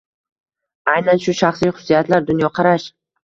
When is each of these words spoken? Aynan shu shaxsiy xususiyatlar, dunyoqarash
Aynan 0.93 1.21
shu 1.25 1.35
shaxsiy 1.41 1.73
xususiyatlar, 1.75 2.25
dunyoqarash 2.31 2.89